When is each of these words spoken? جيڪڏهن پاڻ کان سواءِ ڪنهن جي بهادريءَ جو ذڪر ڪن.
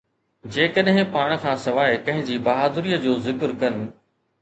جيڪڏهن 0.55 1.05
پاڻ 1.17 1.35
کان 1.45 1.55
سواءِ 1.67 2.01
ڪنهن 2.09 2.27
جي 2.33 2.41
بهادريءَ 2.51 3.03
جو 3.09 3.17
ذڪر 3.31 3.59
ڪن. 3.65 3.83